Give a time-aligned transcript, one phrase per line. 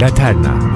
[0.00, 0.66] Laterna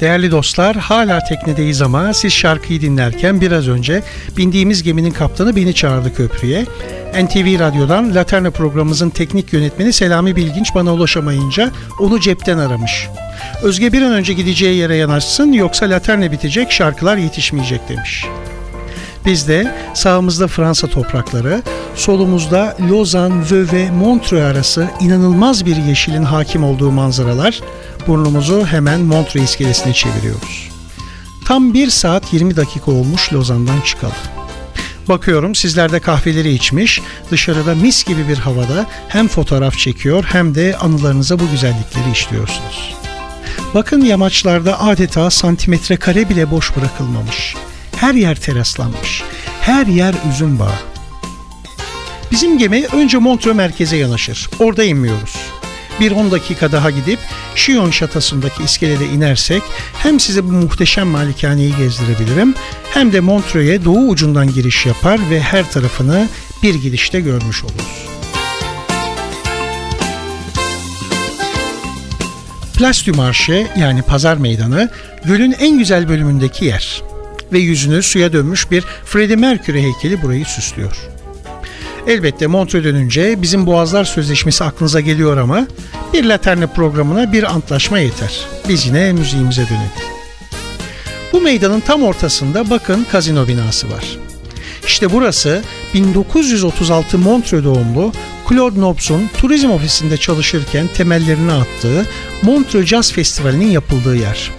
[0.00, 4.02] Değerli dostlar, hala teknedeyiz ama siz şarkıyı dinlerken biraz önce
[4.36, 6.66] bindiğimiz geminin kaptanı beni çağırdı köprüye.
[7.24, 13.08] NTV Radyo'dan Laterna programımızın teknik yönetmeni Selami Bilginç bana ulaşamayınca onu cepten aramış.
[13.62, 18.26] Özge bir an önce gideceği yere yanaşsın yoksa Laterna bitecek şarkılar yetişmeyecek demiş.
[19.26, 21.62] Biz de sağımızda Fransa toprakları,
[21.94, 27.60] solumuzda Lozan, Vö ve Montreux arası inanılmaz bir yeşilin hakim olduğu manzaralar,
[28.06, 30.70] burnumuzu hemen Montreux iskelesine çeviriyoruz.
[31.46, 34.37] Tam 1 saat 20 dakika olmuş Lozan'dan çıkalı.
[35.08, 40.76] Bakıyorum sizler de kahveleri içmiş, dışarıda mis gibi bir havada hem fotoğraf çekiyor hem de
[40.76, 42.94] anılarınıza bu güzellikleri işliyorsunuz.
[43.74, 47.54] Bakın yamaçlarda adeta santimetre kare bile boş bırakılmamış.
[47.96, 49.22] Her yer teraslanmış.
[49.60, 50.78] Her yer üzüm bağı.
[52.30, 54.50] Bizim gemi önce Montreux merkeze yanaşır.
[54.58, 55.36] Orada inmiyoruz.
[56.00, 57.18] Bir 10 dakika daha gidip
[57.54, 59.62] Şiyon şatasındaki iskelede inersek
[59.98, 62.54] hem size bu muhteşem malikaneyi gezdirebilirim
[62.90, 66.28] hem de Montreux'e doğu ucundan giriş yapar ve her tarafını
[66.62, 68.08] bir gidişte görmüş oluruz.
[72.78, 74.90] Place du Marché yani pazar meydanı
[75.24, 77.02] gölün en güzel bölümündeki yer
[77.52, 81.17] ve yüzünü suya dönmüş bir Freddie Mercury heykeli burayı süslüyor.
[82.08, 85.66] Elbette Montreux dönünce bizim Boğazlar Sözleşmesi aklınıza geliyor ama
[86.12, 88.46] bir Laterne programına bir antlaşma yeter.
[88.68, 89.90] Biz yine müziğimize dönelim.
[91.32, 94.18] Bu meydanın tam ortasında bakın kazino binası var.
[94.86, 95.62] İşte burası
[95.94, 98.12] 1936 Montreux doğumlu
[98.48, 102.06] Claude Nobs'un turizm ofisinde çalışırken temellerini attığı
[102.42, 104.50] Montreux Jazz Festivali'nin yapıldığı yer.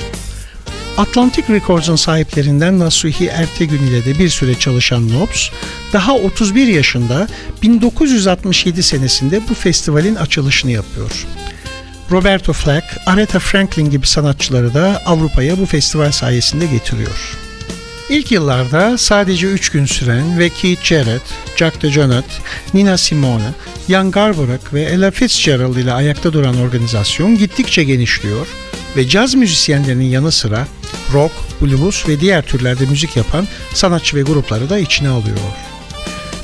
[1.00, 5.50] Atlantic Records'un sahiplerinden Nasuhi Ertegün ile de bir süre çalışan Nobs,
[5.94, 7.28] daha 31 yaşında
[7.62, 11.28] 1967 senesinde bu festivalin açılışını yapıyor.
[12.12, 17.38] Roberto Flack, Aretha Franklin gibi sanatçıları da Avrupa'ya bu festival sayesinde getiriyor.
[18.10, 21.24] İlk yıllarda sadece 3 gün süren ve Keith Jarrett,
[21.56, 22.34] Jack DeJohnette,
[22.74, 23.52] Nina Simone,
[23.90, 28.69] Ian Garbarek ve Ella Fitzgerald ile ayakta duran organizasyon gittikçe genişliyor ve
[29.08, 30.68] caz müzisyenlerinin yanı sıra
[31.14, 35.38] rock, blues ve diğer türlerde müzik yapan sanatçı ve grupları da içine alıyor.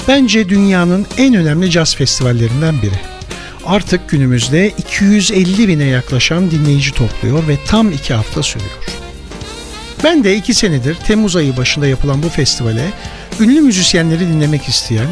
[0.08, 3.00] Bence dünyanın en önemli caz festivallerinden biri.
[3.66, 8.72] Artık günümüzde 250 bine yaklaşan dinleyici topluyor ve tam iki hafta sürüyor.
[10.04, 12.92] Ben de iki senedir Temmuz ayı başında yapılan bu festivale
[13.40, 15.08] ünlü müzisyenleri dinlemek isteyen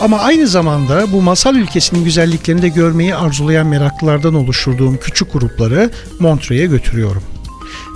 [0.00, 6.66] ama aynı zamanda bu masal ülkesinin güzelliklerini de görmeyi arzulayan meraklılardan oluşturduğum küçük grupları Montreux'e
[6.66, 7.22] götürüyorum.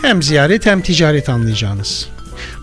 [0.02, 2.08] Hem ziyaret hem ticaret anlayacağınız.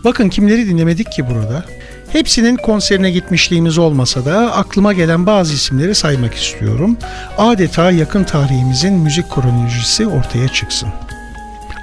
[0.03, 1.65] Bakın kimleri dinlemedik ki burada?
[2.09, 6.97] Hepsinin konserine gitmişliğimiz olmasa da aklıma gelen bazı isimleri saymak istiyorum.
[7.37, 10.89] Adeta yakın tarihimizin müzik kronolojisi ortaya çıksın.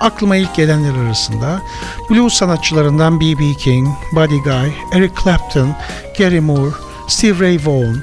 [0.00, 1.62] Aklıma ilk gelenler arasında
[2.11, 3.55] blues sanatçılarından B.B.
[3.55, 5.75] King, Buddy Guy, Eric Clapton,
[6.19, 6.71] Gary Moore,
[7.09, 8.03] Steve Ray Vaughan,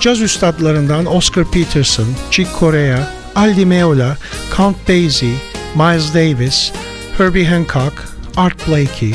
[0.00, 4.16] caz üstadlarından Oscar Peterson, Chick Corea, Aldi Meola,
[4.56, 5.34] Count Basie,
[5.74, 6.72] Miles Davis,
[7.18, 7.92] Herbie Hancock,
[8.36, 9.14] Art Blakey.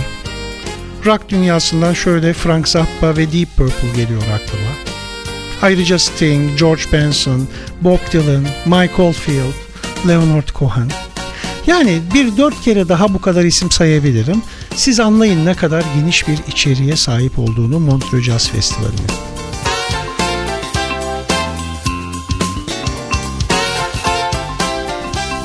[1.05, 4.71] Rock dünyasından şöyle Frank Zappa ve Deep Purple geliyor aklıma.
[5.61, 7.47] Ayrıca Sting, George Benson,
[7.81, 9.53] Bob Dylan, Mike Oldfield,
[10.07, 10.91] Leonard Cohen.
[11.69, 14.41] Yani bir dört kere daha bu kadar isim sayabilirim.
[14.75, 19.07] Siz anlayın ne kadar geniş bir içeriğe sahip olduğunu Montreux Jazz Festivali'nin.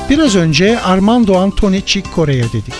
[0.09, 2.73] Biraz önce Armando Antoni Chick Corea dedik.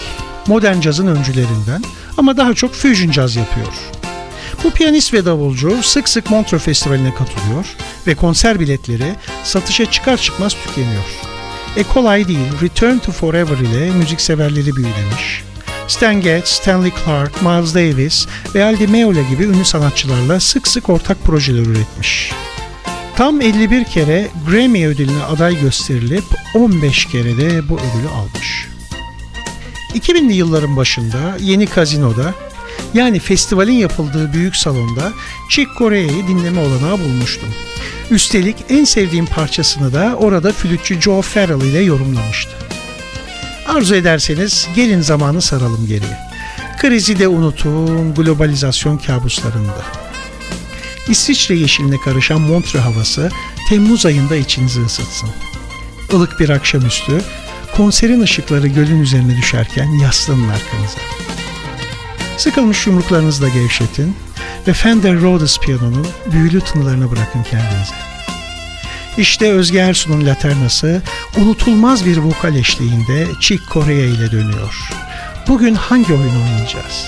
[0.48, 1.84] Modern cazın öncülerinden
[2.18, 3.74] ama daha çok fusion caz yapıyor.
[4.64, 7.66] Bu piyanist ve davulcu sık sık Montreux Festivali'ne katılıyor
[8.08, 11.35] ve konser biletleri satışa çıkar çıkmaz tükeniyor.
[11.78, 15.44] E kolay değil, Return to Forever ile müzikseverleri büyülemiş.
[15.88, 21.24] Stan Getz, Stanley Clark, Miles Davis ve Aldi Meola gibi ünlü sanatçılarla sık sık ortak
[21.24, 22.32] projeler üretmiş.
[23.16, 26.24] Tam 51 kere Grammy ödülüne aday gösterilip
[26.56, 28.68] 15 kere de bu ödülü almış.
[29.96, 32.34] 2000'li yılların başında Yeni Kazino'da
[32.94, 35.14] yani festivalin yapıldığı büyük salonda
[35.50, 37.50] Chick Corea'yı dinleme olanağı bulmuştum.
[38.12, 42.52] Üstelik en sevdiğim parçasını da orada flütçü Joe Farrell ile yorumlamıştı.
[43.68, 46.18] Arzu ederseniz gelin zamanı saralım geriye.
[46.82, 49.84] Krizi de unutun, globalizasyon kabuslarında.
[51.10, 53.30] İsviçre yeşiline karışan Montre havası
[53.70, 55.30] Temmuz ayında içinizi ısıtsın.
[56.12, 57.22] Ilık bir akşamüstü,
[57.76, 61.25] konserin ışıkları gölün üzerine düşerken yaslanın arkanıza.
[62.38, 64.16] Sıkılmış yumruklarınızı da gevşetin
[64.68, 67.96] ve Fender Rhodes piyanonun büyülü tınılarını bırakın kendinize.
[69.18, 71.02] İşte Özge Ersun'un laternası
[71.38, 74.90] unutulmaz bir vokal eşliğinde Chick Corea ile dönüyor.
[75.48, 77.06] Bugün hangi oyun oynayacağız?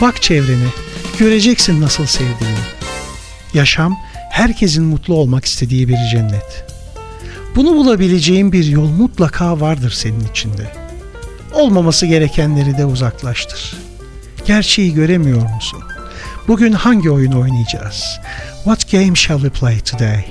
[0.00, 0.68] Bak çevreni,
[1.18, 2.58] göreceksin nasıl sevdiğini.
[3.54, 3.98] Yaşam,
[4.30, 6.64] herkesin mutlu olmak istediği bir cennet.
[7.56, 10.72] Bunu bulabileceğin bir yol mutlaka vardır senin içinde.
[11.54, 13.76] Olmaması gerekenleri de uzaklaştır.
[14.46, 15.80] Gerçeği göremiyor musun?
[16.48, 18.04] Bugün hangi oyun oynayacağız?
[18.64, 20.24] What game shall we play today?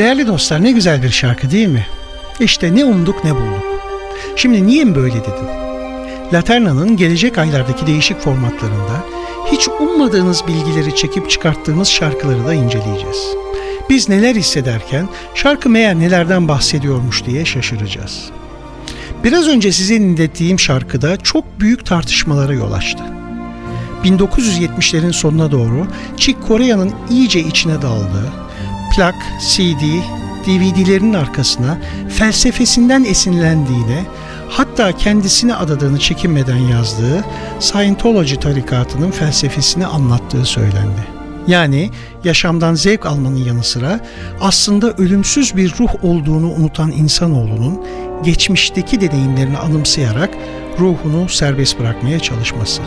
[0.00, 1.86] Değerli dostlar ne güzel bir şarkı değil mi?
[2.40, 3.64] İşte ne umduk ne bulduk.
[4.36, 5.46] Şimdi niye böyle dedim?
[6.32, 9.04] Laterna'nın gelecek aylardaki değişik formatlarında
[9.52, 13.26] hiç ummadığınız bilgileri çekip çıkarttığımız şarkıları da inceleyeceğiz.
[13.90, 18.30] Biz neler hissederken şarkı meğer nelerden bahsediyormuş diye şaşıracağız.
[19.24, 23.04] Biraz önce size dinlettiğim şarkıda çok büyük tartışmalara yol açtı.
[24.04, 28.32] 1970'lerin sonuna doğru Chick Corea'nın iyice içine daldığı,
[28.90, 29.82] plak, CD,
[30.46, 31.78] DVD'lerin arkasına
[32.08, 34.04] felsefesinden esinlendiğine,
[34.48, 37.24] hatta kendisine adadığını çekinmeden yazdığı
[37.60, 41.20] Scientology tarikatının felsefesini anlattığı söylendi.
[41.46, 41.90] Yani
[42.24, 44.00] yaşamdan zevk almanın yanı sıra
[44.40, 47.80] aslında ölümsüz bir ruh olduğunu unutan insanoğlunun
[48.24, 50.30] geçmişteki deneyimlerini anımsayarak
[50.78, 52.82] ruhunu serbest bırakmaya çalışması.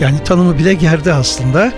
[0.00, 1.72] Yani tanımı bile gerdi aslında.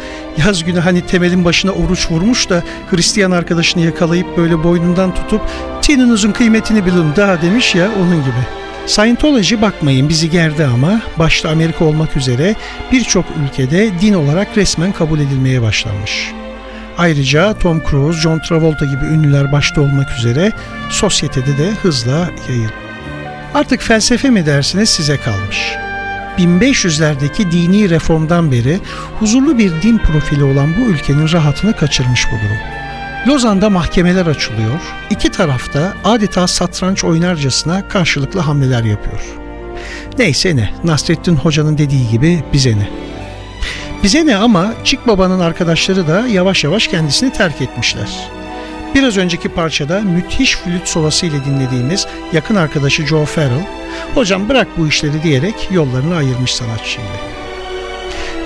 [0.46, 5.40] Yaz günü hani temelin başına oruç vurmuş da Hristiyan arkadaşını yakalayıp böyle boynundan tutup
[5.82, 8.46] tininizin kıymetini bilin daha demiş ya onun gibi.
[8.86, 12.54] Scientology bakmayın bizi gerdi ama başta Amerika olmak üzere
[12.92, 16.32] birçok ülkede din olarak resmen kabul edilmeye başlanmış.
[16.98, 20.52] Ayrıca Tom Cruise, John Travolta gibi ünlüler başta olmak üzere
[20.90, 22.72] sosyetede de hızla yayıldı.
[23.54, 25.85] Artık felsefe mi dersiniz size kalmış.
[26.38, 28.78] 1500'lerdeki dini reformdan beri
[29.18, 32.58] huzurlu bir din profili olan bu ülkenin rahatını kaçırmış bu durum.
[33.28, 34.80] Lozan'da mahkemeler açılıyor.
[35.10, 39.20] İki tarafta adeta satranç oynarcasına karşılıklı hamleler yapıyor.
[40.18, 42.88] Neyse ne, Nasrettin Hoca'nın dediği gibi bize ne.
[44.02, 48.35] Bize ne ama Çık Baba'nın arkadaşları da yavaş yavaş kendisini terk etmişler.
[48.96, 53.66] Biraz önceki parçada müthiş flüt solası ile dinlediğimiz yakın arkadaşı Joe Farrell,
[54.14, 57.00] hocam bırak bu işleri diyerek yollarını ayırmış sanatçı.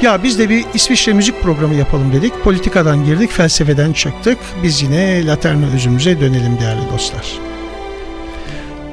[0.03, 2.45] Ya biz de bir İsviçre müzik programı yapalım dedik.
[2.45, 4.39] Politikadan girdik, felsefeden çıktık.
[4.63, 7.27] Biz yine Laterna özümüze dönelim değerli dostlar.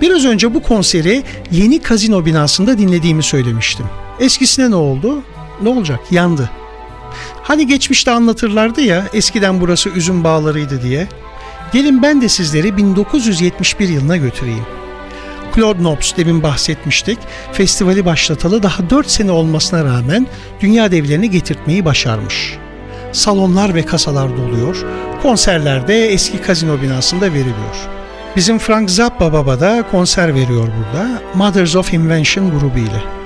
[0.02, 3.86] Biraz önce bu konseri yeni kazino binasında dinlediğimi söylemiştim.
[4.20, 5.24] Eskisine ne oldu?
[5.62, 6.00] Ne olacak?
[6.12, 6.50] Yandı.
[7.44, 11.08] Hani geçmişte anlatırlardı ya eskiden burası üzüm bağlarıydı diye.
[11.74, 14.65] Gelin ben de sizleri 1971 yılına götüreyim.
[15.55, 17.19] Claude Nobs demin bahsetmiştik.
[17.51, 20.27] Festivali başlatalı daha 4 sene olmasına rağmen
[20.59, 22.57] dünya devlerini getirtmeyi başarmış.
[23.12, 24.86] Salonlar ve kasalar doluyor.
[25.21, 27.88] Konserlerde eski kazino binasında veriliyor.
[28.36, 31.21] Bizim Frank Zappa Baba da konser veriyor burada.
[31.36, 33.16] Mothers of Invention grubu ile.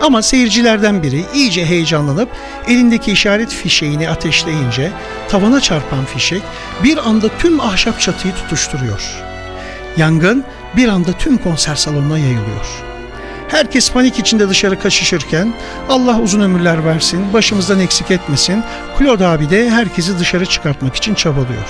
[0.00, 2.28] Ama seyircilerden biri iyice heyecanlanıp
[2.68, 4.92] elindeki işaret fişeğini ateşleyince
[5.28, 6.42] tavana çarpan fişek
[6.84, 9.24] bir anda tüm ahşap çatıyı tutuşturuyor.
[9.96, 10.44] Yangın
[10.76, 12.66] bir anda tüm konser salonuna yayılıyor.
[13.48, 15.54] Herkes panik içinde dışarı kaçışırken
[15.88, 18.64] Allah uzun ömürler versin, başımızdan eksik etmesin,
[18.98, 21.68] Claude abi de herkesi dışarı çıkartmak için çabalıyor.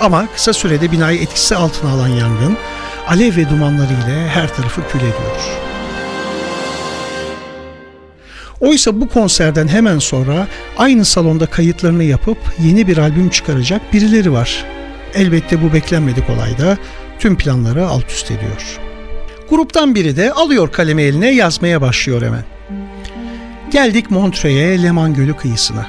[0.00, 2.56] Ama kısa sürede binayı etkisi altına alan yangın
[3.08, 5.65] alev ve dumanları ile her tarafı kül ediyor.
[8.60, 10.46] Oysa bu konserden hemen sonra
[10.76, 14.64] aynı salonda kayıtlarını yapıp yeni bir albüm çıkaracak birileri var.
[15.14, 16.78] Elbette bu beklenmedik olayda
[17.18, 18.78] tüm planları alt üst ediyor.
[19.50, 22.44] Gruptan biri de alıyor kalemi eline yazmaya başlıyor hemen.
[23.70, 25.86] Geldik Montreux'e Leman Gölü kıyısına.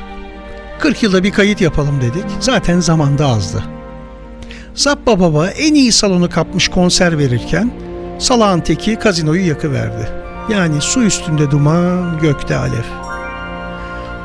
[0.79, 2.25] 40 yılda bir kayıt yapalım dedik.
[2.39, 3.63] Zaten zamanda azdı.
[4.75, 7.71] Zappa Baba en iyi salonu kapmış konser verirken
[8.19, 10.26] salağın teki kazinoyu yakıverdi.
[10.49, 12.83] Yani su üstünde duman, gökte alev.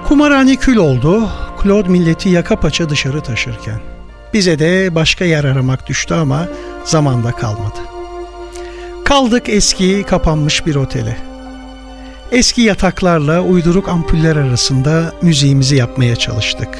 [0.09, 1.29] Kumarhane kül oldu,
[1.62, 3.81] Claude milleti yaka paça dışarı taşırken.
[4.35, 6.49] Bize de başka yer aramak düştü ama
[6.85, 7.79] zamanda kalmadı.
[9.05, 11.17] Kaldık eski kapanmış bir otele.
[12.33, 16.79] Eski yataklarla uyduruk ampuller arasında müziğimizi yapmaya çalıştık.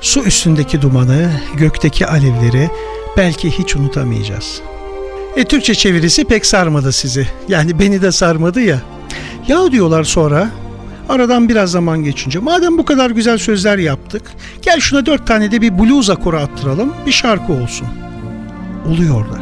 [0.00, 2.70] Su üstündeki dumanı, gökteki alevleri
[3.16, 4.62] belki hiç unutamayacağız.
[5.38, 7.26] E Türkçe çevirisi pek sarmadı sizi.
[7.48, 8.80] Yani beni de sarmadı ya.
[9.48, 10.50] Ya diyorlar sonra
[11.08, 14.22] Aradan biraz zaman geçince madem bu kadar güzel sözler yaptık
[14.62, 17.88] gel şuna dört tane de bir blues akoru attıralım bir şarkı olsun.
[18.88, 19.38] Oluyor da.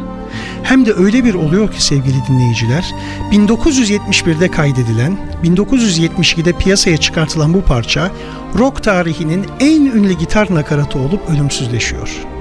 [0.63, 2.93] Hem de öyle bir oluyor ki sevgili dinleyiciler
[3.31, 8.11] 1971'de kaydedilen 1972'de piyasaya çıkartılan bu parça
[8.57, 12.36] rock tarihinin en ünlü gitar nakaratı olup ölümsüzleşiyor.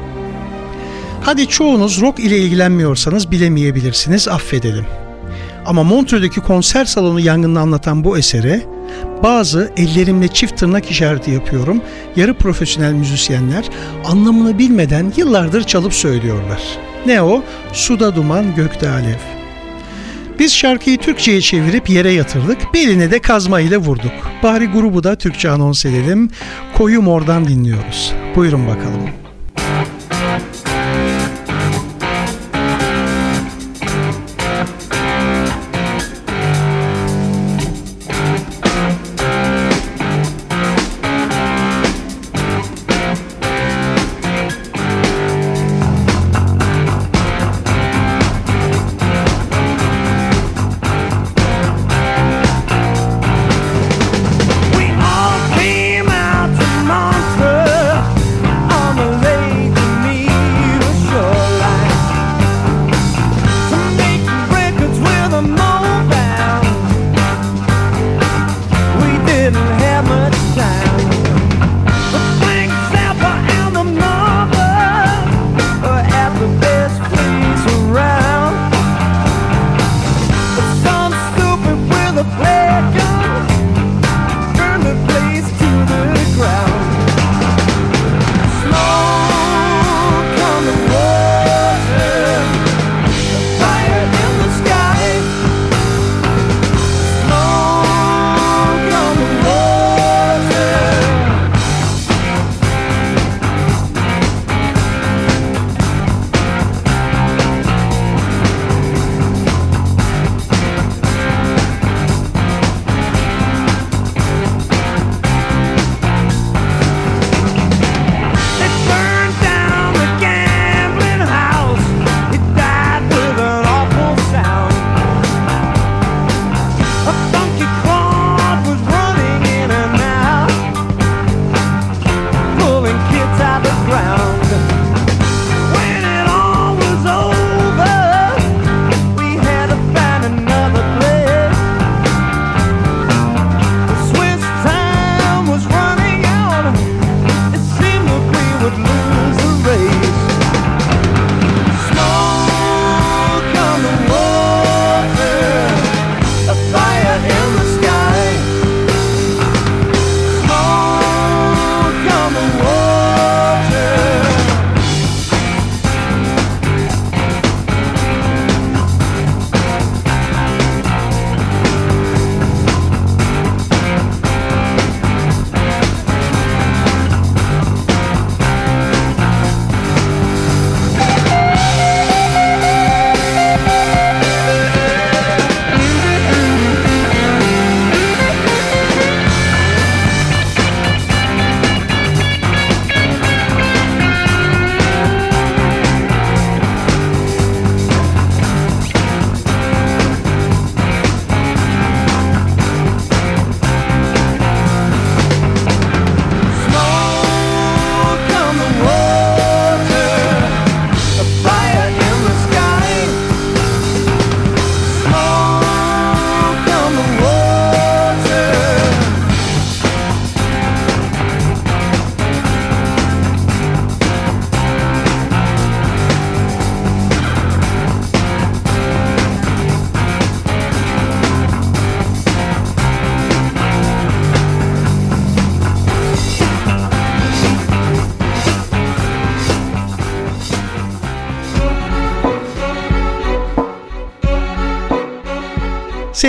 [1.26, 4.87] Hadi çoğunuz rock ile ilgilenmiyorsanız bilemeyebilirsiniz affedelim.
[5.66, 8.62] Ama Montreux'deki konser salonu yangını anlatan bu esere
[9.23, 11.83] bazı ellerimle çift tırnak işareti yapıyorum.
[12.16, 13.64] Yarı profesyonel müzisyenler
[14.04, 16.62] anlamını bilmeden yıllardır çalıp söylüyorlar.
[17.06, 17.42] Ne o?
[17.73, 19.21] Suda duman, gökte alev.
[20.38, 22.75] Biz şarkıyı Türkçe'ye çevirip yere yatırdık.
[22.75, 24.12] Beline de kazma ile vurduk.
[24.42, 26.30] Bari grubu da Türkçe anons edelim.
[26.75, 28.12] Koyu Mor'dan dinliyoruz.
[28.37, 29.25] Buyurun bakalım.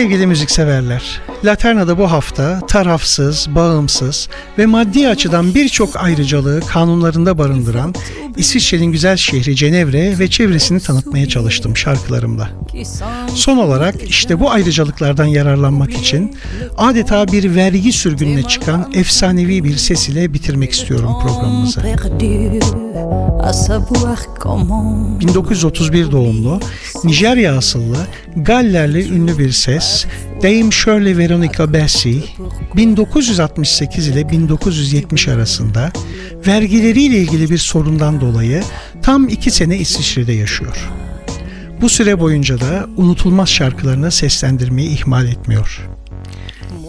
[0.08, 7.95] Sevgili müzikseverler, Laterna'da bu hafta tarafsız, bağımsız ve maddi açıdan birçok ayrıcalığı kanunlarında barındıran
[8.38, 12.50] İsviçre'nin güzel şehri Cenevre ve çevresini tanıtmaya çalıştım şarkılarımla.
[13.36, 16.36] Son olarak işte bu ayrıcalıklardan yararlanmak için
[16.78, 21.82] adeta bir vergi sürgününe çıkan efsanevi bir ses ile bitirmek istiyorum programımızı.
[25.19, 26.60] 1931 doğumlu,
[27.04, 27.97] Nijerya asıllı,
[28.36, 30.06] Gallerli ünlü bir ses,
[30.43, 32.36] Dame Shirley Veronica Bassey,
[32.76, 35.92] 1968 ile 1970 arasında
[36.48, 38.63] vergileriyle ilgili bir sorundan dolayı
[39.02, 40.90] tam iki sene İsviçre'de yaşıyor.
[41.82, 45.90] Bu süre boyunca da unutulmaz şarkılarını seslendirmeyi ihmal etmiyor.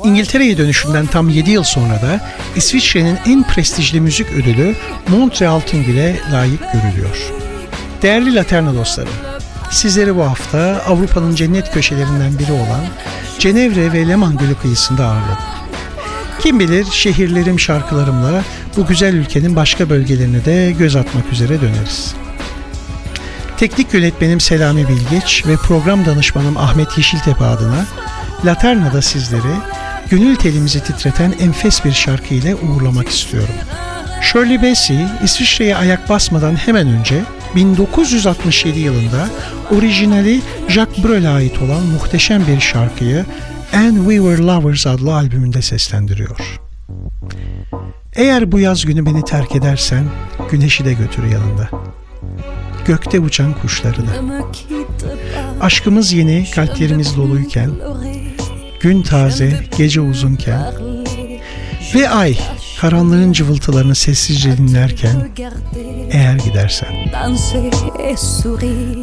[0.04, 2.20] İngiltere'ye dönüşünden tam 7 yıl sonra da
[2.56, 4.74] İsviçre'nin en prestijli müzik ödülü
[5.08, 7.32] Montreal Tungül'e layık görülüyor.
[8.02, 9.12] Değerli Laterna dostlarım,
[9.70, 12.80] sizleri bu hafta Avrupa'nın cennet köşelerinden biri olan
[13.38, 15.38] Cenevre ve Leman Gölü kıyısında ağırladım.
[16.40, 18.42] Kim bilir şehirlerim şarkılarımla
[18.76, 22.14] bu güzel ülkenin başka bölgelerine de göz atmak üzere döneriz.
[23.56, 27.86] Teknik yönetmenim Selami Bilgeç ve program danışmanım Ahmet Yeşiltepe adına
[28.44, 29.54] Laterna'da sizleri
[30.10, 33.54] gönül telimizi titreten enfes bir şarkı ile uğurlamak istiyorum.
[34.22, 37.22] Shirley Bassey, İsviçre'ye ayak basmadan hemen önce
[37.54, 39.28] 1967 yılında
[39.76, 43.24] orijinali Jacques Brel'e ait olan muhteşem bir şarkıyı
[43.72, 46.60] And We Were Lovers adlı albümünde seslendiriyor.
[48.16, 50.04] Eğer bu yaz günü beni terk edersen
[50.50, 51.68] güneşi de götür yanında.
[52.86, 54.12] Gökte uçan kuşları da.
[55.60, 57.70] Aşkımız yeni, kalplerimiz doluyken,
[58.80, 60.60] gün taze, gece uzunken
[61.94, 62.38] ve ay
[62.80, 65.30] karanlığın cıvıltılarını sessizce dinlerken
[66.10, 66.88] eğer gidersen.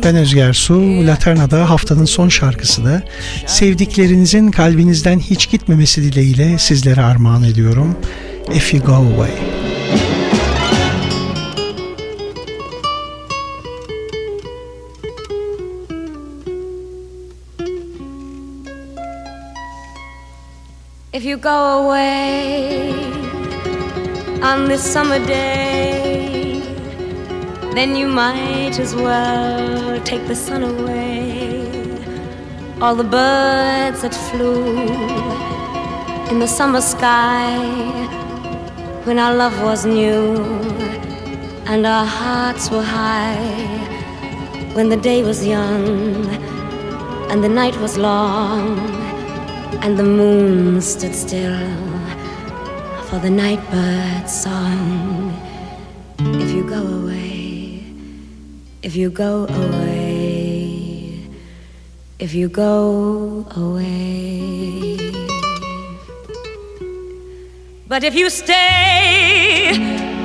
[0.03, 3.03] Ben Özger Su, Laterna'da haftanın son şarkısını
[3.45, 7.97] sevdiklerinizin kalbinizden hiç gitmemesi dileğiyle sizlere armağan ediyorum.
[8.53, 9.31] If You Go Away.
[21.13, 23.24] If you go away
[24.41, 26.59] on this summer day,
[27.73, 31.65] then you might as well take the sun away.
[32.81, 34.77] All the birds that flew
[36.29, 37.57] in the summer sky
[39.05, 40.35] when our love was new
[41.65, 43.35] and our hearts were high,
[44.73, 46.27] when the day was young
[47.29, 48.77] and the night was long
[49.81, 51.94] and the moon stood still
[53.05, 55.33] for the nightbird's song.
[56.19, 57.83] If you go away,
[58.81, 61.29] if you go away,
[62.19, 64.97] if you go away.
[67.87, 69.71] But if you stay,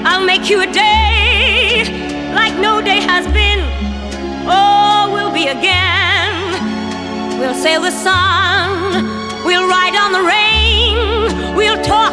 [0.05, 3.61] I'll make you a day like no day has been.
[4.49, 7.39] Oh, we'll be again.
[7.39, 12.13] We'll sail the sun We'll ride on the rain, we'll talk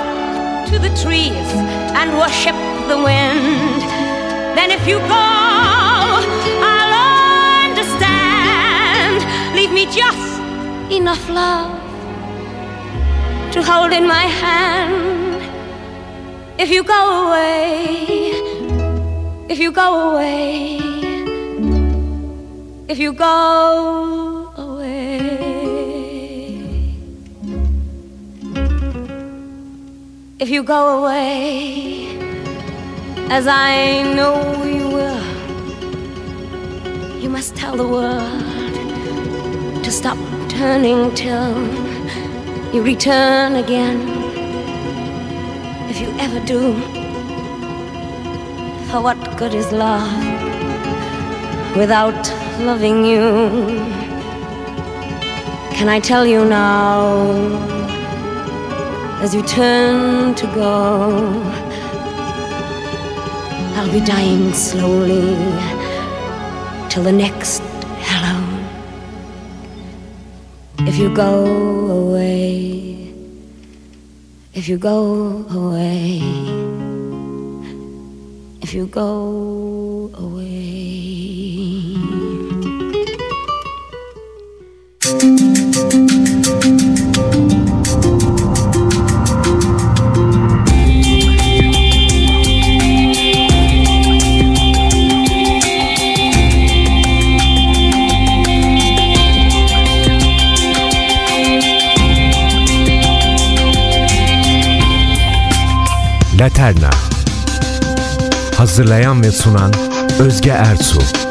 [0.72, 1.50] to the trees
[2.00, 2.56] and worship
[2.88, 3.82] the wind.
[4.58, 5.28] Then if you go,
[6.70, 9.24] I'll understand.
[9.56, 10.42] Leave me just
[10.92, 11.72] enough love
[13.54, 15.42] to hold in my hand.
[16.60, 18.32] If you go away,
[19.48, 20.80] if you go away,
[22.90, 24.37] if you go
[30.39, 32.15] if you go away,
[33.30, 35.23] as I know you will,
[37.19, 38.43] you must tell the world
[39.84, 41.58] to stop turning till
[42.71, 43.97] you return again.
[45.89, 46.73] If you ever do,
[48.91, 50.13] for what good is love
[51.76, 53.58] without loving you?
[55.73, 57.77] Can I tell you now?
[59.20, 61.42] As you turn to go.
[63.76, 65.36] I'll be dying slowly
[66.90, 67.62] till the next
[68.10, 68.38] hello.
[70.88, 71.46] If you go
[72.00, 73.12] away,
[74.54, 76.22] if you go away,
[78.62, 80.58] if you go away.
[106.39, 106.89] Laterna.
[108.58, 109.73] Hazırlayan ve sunan
[110.19, 111.27] Özge Ertuğ